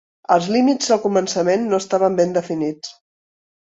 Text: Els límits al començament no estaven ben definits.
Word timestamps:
Els 0.35 0.47
límits 0.55 0.89
al 0.95 1.03
començament 1.03 1.69
no 1.75 1.83
estaven 1.85 2.21
ben 2.25 2.37
definits. 2.43 3.01